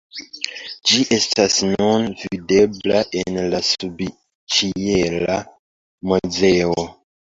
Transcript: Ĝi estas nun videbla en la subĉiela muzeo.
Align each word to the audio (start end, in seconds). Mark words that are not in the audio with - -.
Ĝi 0.91 1.01
estas 1.17 1.57
nun 1.67 2.07
videbla 2.23 3.03
en 3.21 3.37
la 3.51 3.61
subĉiela 3.69 5.37
muzeo. 6.13 6.87